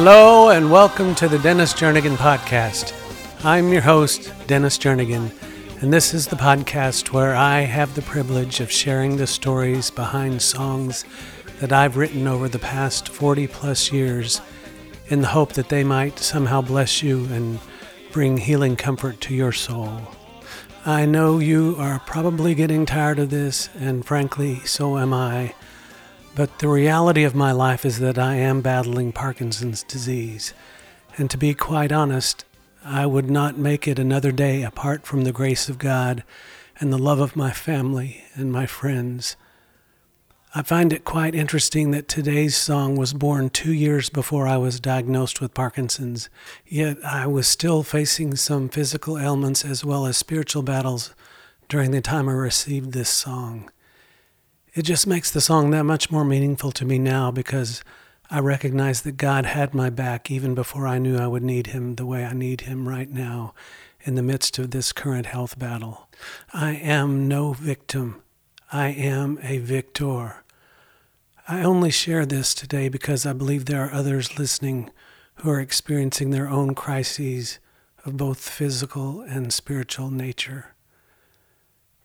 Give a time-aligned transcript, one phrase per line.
[0.00, 2.94] Hello and welcome to the Dennis Jernigan Podcast.
[3.44, 5.32] I'm your host, Dennis Jernigan,
[5.82, 10.40] and this is the podcast where I have the privilege of sharing the stories behind
[10.40, 11.04] songs
[11.58, 14.40] that I've written over the past 40 plus years
[15.08, 17.58] in the hope that they might somehow bless you and
[18.12, 20.00] bring healing comfort to your soul.
[20.86, 25.54] I know you are probably getting tired of this, and frankly, so am I.
[26.38, 30.54] But the reality of my life is that I am battling Parkinson's disease.
[31.16, 32.44] And to be quite honest,
[32.84, 36.22] I would not make it another day apart from the grace of God
[36.78, 39.34] and the love of my family and my friends.
[40.54, 44.78] I find it quite interesting that today's song was born two years before I was
[44.78, 46.30] diagnosed with Parkinson's,
[46.64, 51.16] yet I was still facing some physical ailments as well as spiritual battles
[51.68, 53.72] during the time I received this song
[54.78, 57.82] it just makes the song that much more meaningful to me now because
[58.30, 61.96] I recognize that God had my back even before I knew I would need Him
[61.96, 63.54] the way I need Him right now
[64.02, 66.08] in the midst of this current health battle.
[66.54, 68.22] I am no victim.
[68.70, 70.44] I am a victor.
[71.48, 74.90] I only share this today because I believe there are others listening
[75.38, 77.58] who are experiencing their own crises
[78.04, 80.76] of both physical and spiritual nature.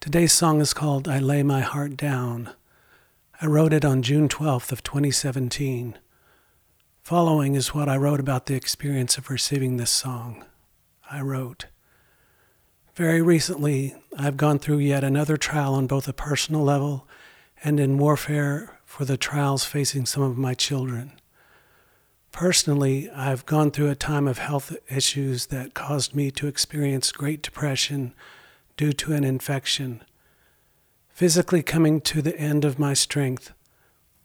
[0.00, 2.50] Today's song is called I Lay My Heart Down.
[3.44, 5.98] I wrote it on June 12th of 2017.
[7.02, 10.46] Following is what I wrote about the experience of receiving this song.
[11.10, 11.66] I wrote,
[12.94, 17.06] Very recently, I've gone through yet another trial on both a personal level
[17.62, 21.12] and in warfare for the trials facing some of my children.
[22.32, 27.42] Personally, I've gone through a time of health issues that caused me to experience great
[27.42, 28.14] depression
[28.78, 30.02] due to an infection
[31.14, 33.52] physically coming to the end of my strength.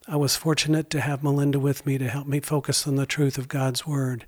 [0.08, 3.38] I was fortunate to have Melinda with me to help me focus on the truth
[3.38, 4.26] of God's Word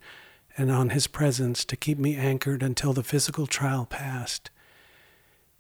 [0.56, 4.52] and on His presence to keep me anchored until the physical trial passed.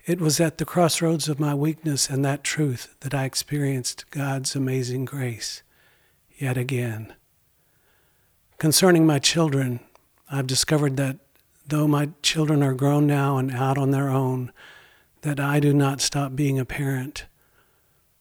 [0.05, 4.55] It was at the crossroads of my weakness and that truth that I experienced God's
[4.55, 5.63] amazing grace
[6.37, 7.15] yet again.
[8.59, 9.79] Concerning my children,
[10.29, 11.17] I've discovered that
[11.65, 14.51] though my children are grown now and out on their own,
[15.21, 17.25] that I do not stop being a parent.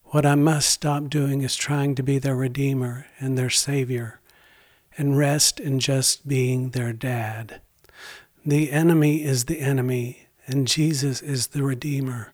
[0.06, 4.20] What I must stop doing is trying to be their Redeemer and their Savior
[4.98, 7.60] and rest in just being their dad.
[8.44, 12.32] The enemy is the enemy, and Jesus is the Redeemer.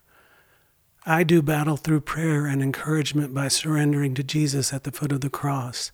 [1.04, 5.20] I do battle through prayer and encouragement by surrendering to Jesus at the foot of
[5.20, 5.92] the cross.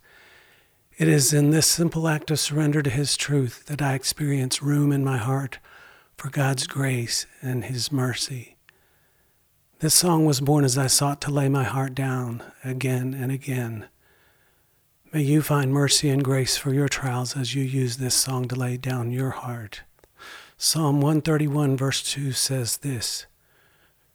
[0.96, 4.92] It is in this simple act of surrender to His truth that I experience room
[4.92, 5.58] in my heart
[6.16, 8.51] for God's grace and His mercy.
[9.82, 13.88] This song was born as I sought to lay my heart down again and again.
[15.12, 18.54] May you find mercy and grace for your trials as you use this song to
[18.54, 19.82] lay down your heart.
[20.56, 23.26] Psalm 131, verse 2 says this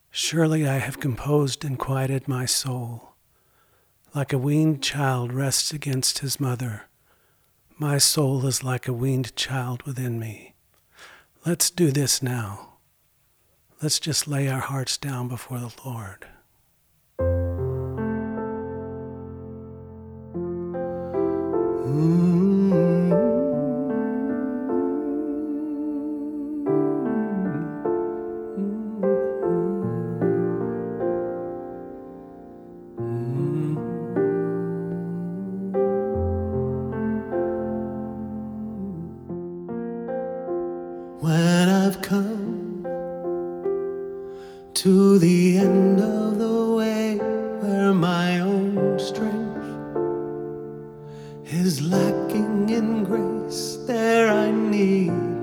[0.10, 3.16] Surely I have composed and quieted my soul.
[4.16, 6.84] Like a weaned child rests against his mother,
[7.78, 10.54] my soul is like a weaned child within me.
[11.46, 12.77] Let's do this now
[13.82, 16.26] let's just lay our hearts down before the Lord.
[21.88, 23.37] Mm.
[53.04, 53.78] Grace.
[53.86, 55.37] There I need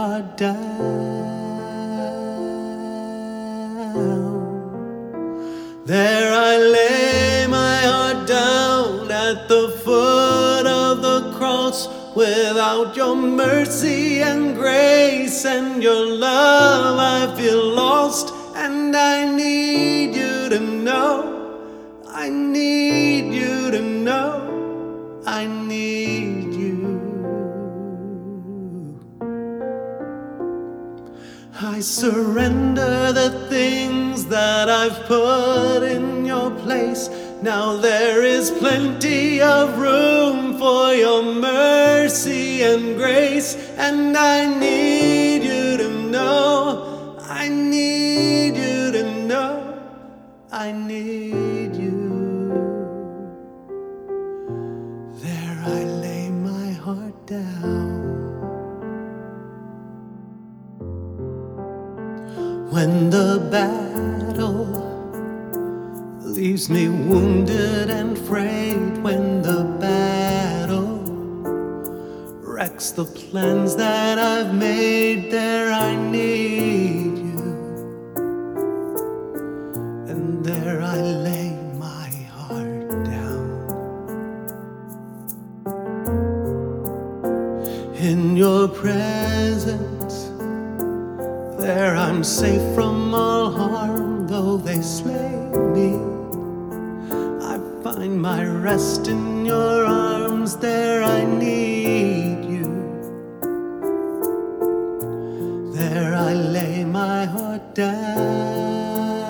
[0.00, 0.56] heart down.
[5.84, 11.78] There I lay my heart down at the foot of the cross.
[12.16, 20.48] Without your mercy and grace and your love, I feel lost and I need you
[20.54, 21.14] to know.
[22.24, 24.32] I need you to know.
[25.26, 26.29] I need
[31.80, 37.08] I surrender the things that I've put in your place.
[37.40, 45.78] Now there is plenty of room for your mercy and grace, and I need you
[45.78, 49.82] to know, I need you to know,
[50.52, 51.98] I need you.
[55.14, 57.59] There I lay my heart down.
[62.80, 64.64] When the battle
[66.22, 71.02] leaves me wounded and frayed, when the battle
[72.40, 77.42] wrecks the plans that I've made, there I need you.
[80.08, 83.44] And there I lay my heart down.
[87.96, 89.99] In your presence,
[91.74, 95.36] there I'm safe from all harm, though they slay
[95.76, 95.90] me.
[97.52, 102.68] I find my rest in your arms, there I need you.
[105.78, 109.20] There I lay my heart down.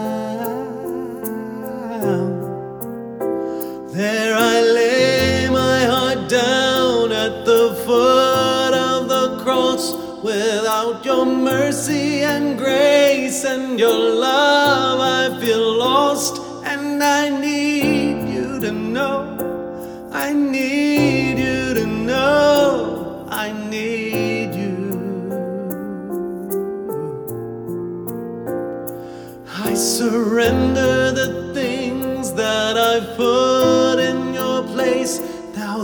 [3.92, 4.59] There I
[11.10, 15.29] your mercy and grace and your love, I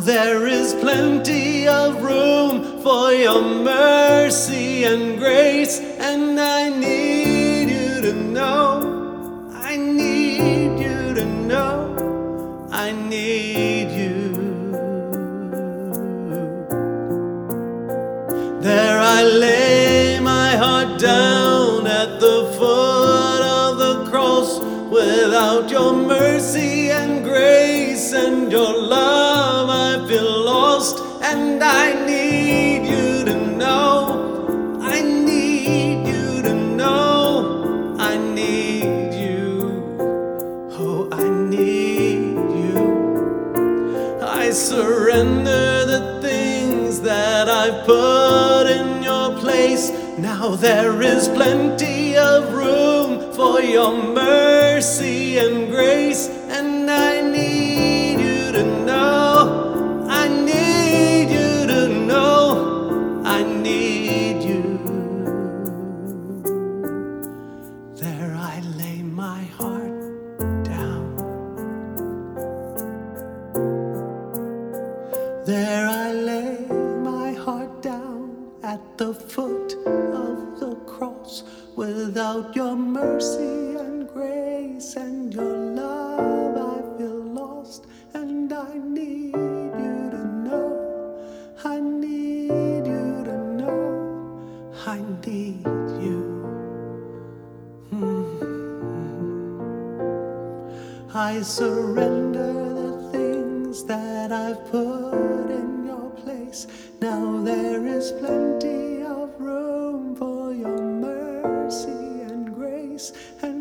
[0.00, 8.12] There is plenty of room for your mercy and grace, and I need you to
[8.12, 8.75] know.
[24.90, 33.24] Without your mercy and grace and your love, I feel lost and I need you
[33.24, 34.78] to know.
[34.80, 37.96] I need you to know.
[37.98, 39.98] I need you.
[40.78, 44.20] Oh, I need you.
[44.22, 49.90] I surrender the things that I've put in your place.
[50.16, 58.52] Now there is plenty of room for your mercy and grace, and I need you
[58.52, 60.04] to know.
[60.06, 63.22] I need you to know.
[63.24, 64.64] I need you.
[67.94, 71.16] There I lay my heart down.
[75.46, 76.66] There I lay
[77.02, 81.44] my heart down at the foot of the cross.
[81.76, 83.65] Without your mercy
[84.66, 90.72] grace and your love, I feel lost and I need you to know.
[91.64, 93.84] I need you to know.
[94.86, 95.64] I need
[96.04, 96.22] you.
[97.92, 98.56] Mm-hmm.
[101.16, 106.66] I surrender the things that I've put in your place.
[107.00, 113.55] Now there is plenty of room for your mercy and grace, and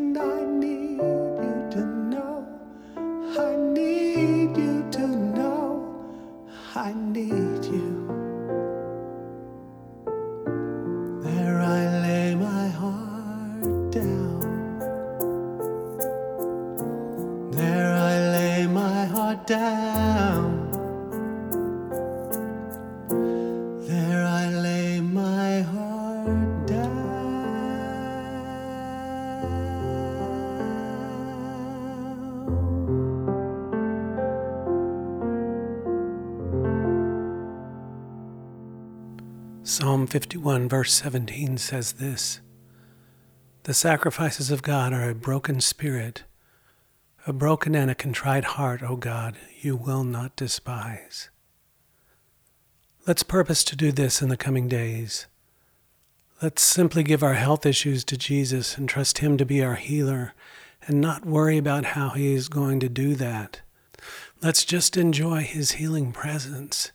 [39.68, 42.40] Psalm 51, verse 17 says this
[43.64, 46.24] The sacrifices of God are a broken spirit,
[47.26, 51.32] a broken and a contrite heart, O God, you will not despise.
[53.08, 55.26] Let's purpose to do this in the coming days.
[56.44, 60.34] Let's simply give our health issues to Jesus and trust Him to be our healer
[60.86, 63.62] and not worry about how He is going to do that.
[64.44, 66.92] Let's just enjoy His healing presence.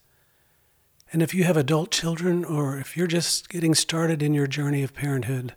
[1.12, 4.82] And if you have adult children or if you're just getting started in your journey
[4.82, 5.54] of parenthood,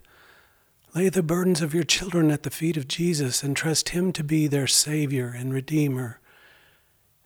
[0.94, 4.22] Lay the burdens of your children at the feet of Jesus and trust Him to
[4.22, 6.20] be their Savior and Redeemer.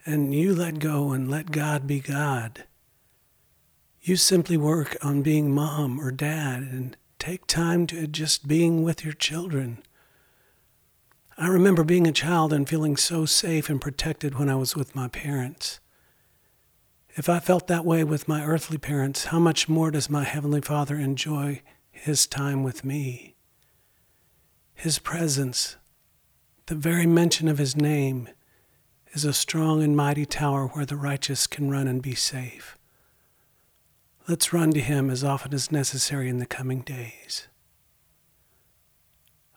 [0.06, 2.64] And you let go and let God be God.
[4.00, 9.04] You simply work on being mom or dad and take time to just being with
[9.04, 9.82] your children.
[11.37, 14.97] I remember being a child and feeling so safe and protected when I was with
[14.97, 15.78] my parents.
[17.18, 20.60] If I felt that way with my earthly parents, how much more does my Heavenly
[20.60, 23.34] Father enjoy His time with me?
[24.72, 25.76] His presence,
[26.66, 28.28] the very mention of His name,
[29.14, 32.78] is a strong and mighty tower where the righteous can run and be safe.
[34.28, 37.48] Let's run to Him as often as necessary in the coming days.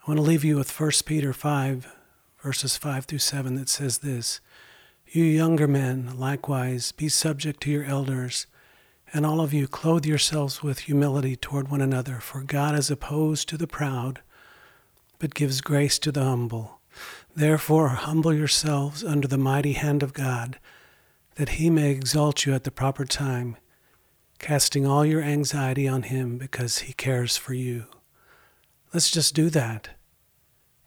[0.02, 1.96] I want to leave you with 1 Peter 5,
[2.42, 4.42] verses 5 through 7, that says this
[5.14, 8.48] You younger men, likewise, be subject to your elders,
[9.14, 13.50] and all of you clothe yourselves with humility toward one another, for God is opposed
[13.50, 14.22] to the proud
[15.22, 16.80] but gives grace to the humble.
[17.36, 20.58] Therefore, humble yourselves under the mighty hand of God,
[21.36, 23.56] that he may exalt you at the proper time,
[24.40, 27.86] casting all your anxiety on him because he cares for you.
[28.94, 29.90] Let's just do that.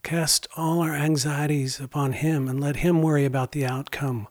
[0.04, 4.28] Cast all our anxieties upon him and let him worry about the outcome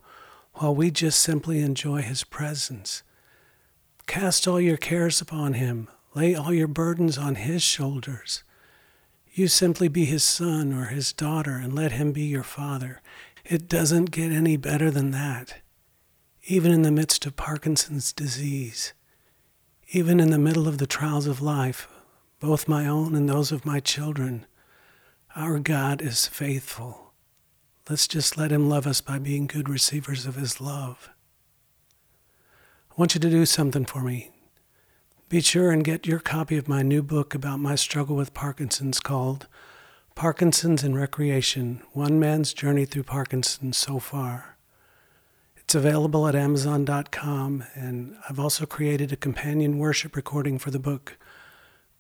[0.54, 3.02] while we just simply enjoy his presence.
[4.06, 5.90] Cast all your cares upon him.
[6.14, 8.44] Lay all your burdens on his shoulders.
[9.32, 13.02] You simply be his son or his daughter and let him be your father.
[13.44, 15.56] It doesn't get any better than that.
[16.44, 18.94] Even in the midst of Parkinson's disease,
[19.90, 21.88] even in the middle of the trials of life,
[22.40, 24.46] both my own and those of my children,
[25.36, 27.12] our God is faithful.
[27.90, 31.10] Let's just let him love us by being good receivers of his love.
[32.92, 34.32] I want you to do something for me.
[35.30, 39.00] Be sure and get your copy of my new book about my struggle with Parkinson's
[39.00, 39.48] called
[40.14, 44.58] Parkinson's and Recreation One Man's Journey Through Parkinson's So Far.
[45.58, 51.18] It's available at Amazon.com, and I've also created a companion worship recording for the book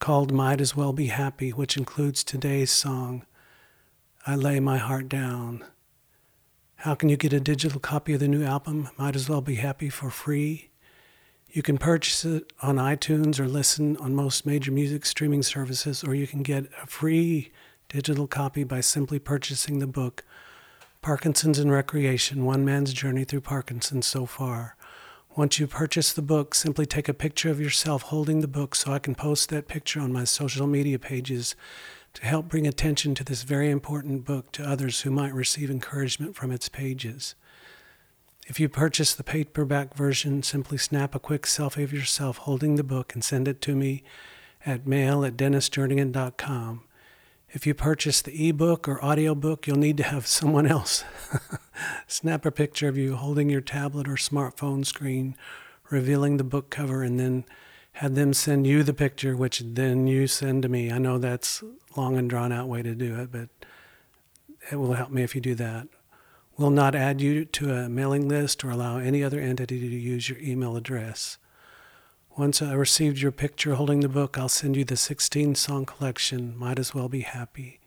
[0.04, 3.26] called Might As Well Be Happy, which includes today's song,
[4.28, 5.64] I Lay My Heart Down.
[6.76, 9.56] How can you get a digital copy of the new album, Might As Well Be
[9.56, 10.72] Happy, for free?
[11.50, 16.14] You can purchase it on iTunes or listen on most major music streaming services, or
[16.14, 17.54] you can get a free
[17.88, 20.26] digital copy by simply purchasing the book
[21.02, 24.76] Parkinson's and Recreation One Man's Journey Through Parkinson's So Far.
[25.36, 28.94] Once you purchase the book, simply take a picture of yourself holding the book so
[28.94, 31.56] I can post that picture on my social media pages
[32.14, 36.36] to help bring attention to this very important book to others who might receive encouragement
[36.36, 37.34] from its pages.
[38.46, 42.84] If you purchase the paperback version, simply snap a quick selfie of yourself holding the
[42.84, 44.04] book and send it to me
[44.68, 46.84] at mail at dennisjernigan.com.
[47.50, 51.04] If you purchase the ebook or audiobook, you'll need to have someone else
[52.08, 55.36] snap a picture of you holding your tablet or smartphone screen,
[55.90, 57.46] revealing the book cover, and then
[57.94, 60.92] have them send you the picture, which then you send to me.
[60.92, 61.64] I know that's
[61.96, 63.50] long and drawn out way to do it, but
[64.72, 65.88] it will help me if you do that
[66.58, 70.30] will not add you to a mailing list or allow any other entity to use
[70.30, 71.38] your email address.
[72.38, 76.58] Once I received your picture holding the book, I'll send you the 16 song collection,
[76.58, 77.80] Might As Well Be Happy.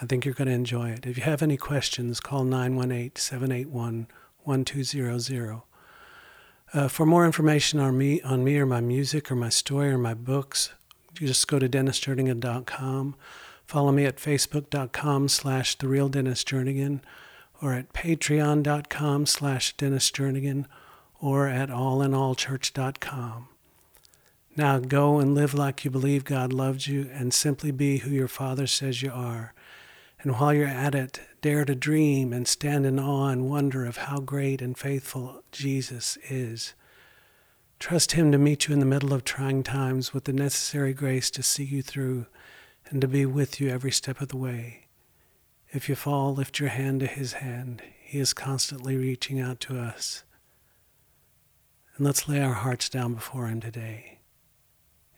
[0.00, 1.06] I think you're going to enjoy it.
[1.06, 4.06] If you have any questions, call 918 781
[4.44, 5.62] 1200.
[6.72, 9.98] Uh, for more information on me, on me or my music or my story or
[9.98, 10.72] my books,
[11.14, 13.16] just go to dennisjernigan.com.
[13.66, 17.00] Follow me at facebook.com slash the
[17.62, 20.12] or at patreon.com slash Dennis
[21.20, 23.48] or at allinallchurch.com.
[24.56, 28.28] Now go and live like you believe God loved you and simply be who your
[28.28, 29.54] Father says you are.
[30.22, 33.96] And while you're at it, dare to dream and stand in awe and wonder of
[33.96, 36.74] how great and faithful Jesus is.
[37.78, 41.30] Trust Him to meet you in the middle of trying times with the necessary grace
[41.30, 42.26] to see you through
[42.90, 44.86] and to be with you every step of the way.
[45.70, 47.80] If you fall, lift your hand to His hand.
[48.02, 50.24] He is constantly reaching out to us.
[51.96, 54.18] And let's lay our hearts down before Him today.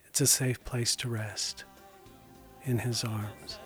[0.07, 1.65] It's a safe place to rest
[2.65, 3.59] in His arms.